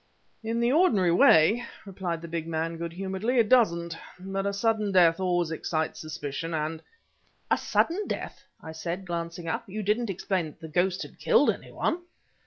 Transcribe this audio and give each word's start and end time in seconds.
"In 0.43 0.59
the 0.59 0.71
ordinary 0.71 1.11
way," 1.11 1.63
replied 1.85 2.23
the 2.23 2.27
big 2.27 2.47
man 2.47 2.77
good 2.77 2.91
humoredly, 2.91 3.37
"it 3.37 3.47
doesn't. 3.47 3.95
But 4.17 4.47
a 4.47 4.51
sudden 4.51 4.91
death 4.91 5.19
always 5.19 5.51
excites 5.51 5.99
suspicion, 6.01 6.55
and" 6.55 6.81
"A 7.51 7.57
sudden 7.59 8.07
death?" 8.07 8.43
I 8.63 8.71
said, 8.71 9.05
glancing 9.05 9.47
up; 9.47 9.69
"you 9.69 9.83
didn't 9.83 10.09
explain 10.09 10.45
that 10.47 10.59
the 10.59 10.69
ghost 10.69 11.03
had 11.03 11.19
killed 11.19 11.51
any 11.51 11.71
one!" 11.71 12.01